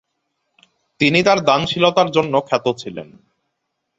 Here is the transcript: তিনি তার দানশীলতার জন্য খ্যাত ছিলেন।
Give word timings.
তিনি 0.99 1.19
তার 1.23 1.39
দানশীলতার 1.39 2.07
জন্য 2.11 2.33
খ্যাত 2.47 2.65
ছিলেন। 2.77 3.07